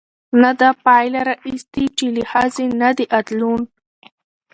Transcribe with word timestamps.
نه 0.41 0.51
دا 0.59 0.69
پايله 0.85 1.21
راايستې، 1.31 1.85
چې 1.97 2.05
له 2.15 2.23
ښځې 2.31 2.65
نه 2.81 2.89
د 2.97 2.99
ادلون 3.17 3.61